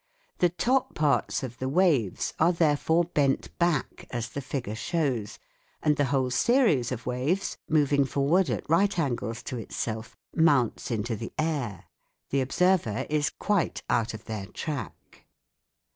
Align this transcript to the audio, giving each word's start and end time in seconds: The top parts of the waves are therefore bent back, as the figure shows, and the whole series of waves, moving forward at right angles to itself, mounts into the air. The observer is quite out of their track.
The 0.39 0.49
top 0.49 0.95
parts 0.95 1.43
of 1.43 1.59
the 1.59 1.69
waves 1.69 2.33
are 2.39 2.51
therefore 2.51 3.03
bent 3.03 3.55
back, 3.59 4.07
as 4.09 4.29
the 4.29 4.41
figure 4.41 4.73
shows, 4.73 5.37
and 5.83 5.95
the 5.95 6.05
whole 6.05 6.31
series 6.31 6.91
of 6.91 7.05
waves, 7.05 7.59
moving 7.69 8.05
forward 8.05 8.49
at 8.49 8.67
right 8.67 8.97
angles 8.97 9.43
to 9.43 9.57
itself, 9.59 10.17
mounts 10.33 10.89
into 10.89 11.15
the 11.15 11.31
air. 11.37 11.85
The 12.31 12.41
observer 12.41 13.05
is 13.11 13.29
quite 13.29 13.83
out 13.91 14.15
of 14.15 14.25
their 14.25 14.47
track. 14.47 15.23